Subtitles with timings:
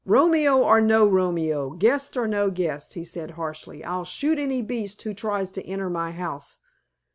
[0.03, 4.99] "Romeo or no Romeo, guest or no guest," he said harshly, "I'll shoot any beast
[5.03, 6.57] who tries to enter my house.